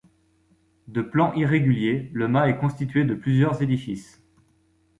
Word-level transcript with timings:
De 0.87 1.03
plan 1.03 1.31
irrégulier, 1.35 2.09
le 2.13 2.27
mas 2.27 2.47
est 2.49 2.57
constitué 2.57 3.03
de 3.03 3.13
plusieurs 3.13 3.61
édifices. 3.61 4.23